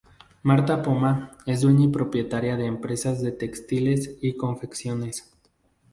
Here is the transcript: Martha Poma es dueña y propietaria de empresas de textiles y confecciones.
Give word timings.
Martha 0.41 0.81
Poma 0.81 1.37
es 1.45 1.61
dueña 1.61 1.85
y 1.85 1.89
propietaria 1.89 2.57
de 2.57 2.65
empresas 2.65 3.21
de 3.21 3.31
textiles 3.33 4.17
y 4.19 4.33
confecciones. 4.35 5.31